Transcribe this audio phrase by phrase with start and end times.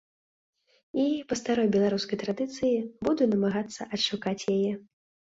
[1.01, 1.03] І,
[1.33, 4.73] па старой беларускай традыцыі, буду намагацца адшукаць яе.